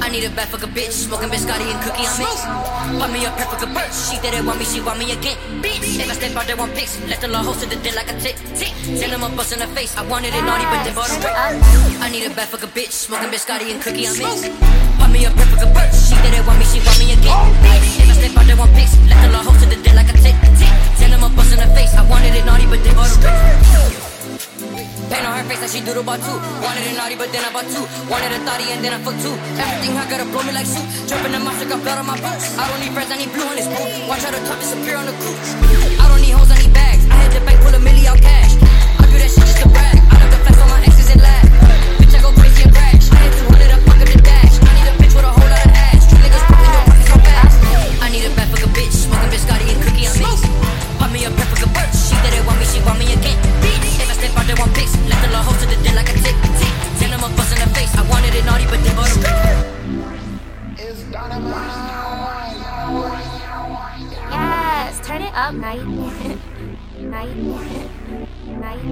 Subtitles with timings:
[0.00, 2.40] I need a bad fuck a bitch, smoking biscotti and cookie on mix.
[2.96, 5.36] Put me a perfect a bitch, she didn't want me, she want me again.
[5.60, 7.94] Bitch, if I step out there one pics, let the law host of the dick
[7.94, 8.36] like a tick.
[8.56, 8.72] tick.
[8.98, 11.20] Tell them a bust in the face, I wanted it naughty, but they bought a
[11.20, 11.36] brick.
[12.00, 14.48] I need a bad fuck a bitch, smoking biscotti and cookie on mix.
[14.98, 17.36] Put me a perfect a bitch, she didn't want me, she want me again.
[17.60, 17.73] Bitch,
[25.54, 26.36] face like she doodle about two.
[26.62, 27.84] Wanted it naughty, but then I bought two.
[28.10, 29.34] Wanted a thotty and then I fucked two.
[29.58, 30.86] Everything I gotta blow me like soup.
[31.06, 32.58] Jumping in my shit, got blood on my boots.
[32.58, 33.88] I don't need friends, I need blue in this boot.
[34.08, 35.38] Watch how the top disappear on the coupe.
[36.02, 36.33] I don't need
[55.84, 56.34] the law host to the dick like a tick.
[56.58, 56.72] tick.
[56.98, 57.94] Tell them a bust in the face.
[57.96, 59.14] I wanted it naughty, but they bought a
[64.30, 65.86] Yes, turn it up, night.
[66.98, 67.36] night.
[68.60, 68.84] night.